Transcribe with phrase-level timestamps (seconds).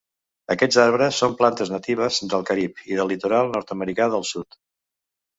[0.53, 4.59] Aquests arbres són plantes natives del Carib i del litoral nord d'Amèrica del Sud.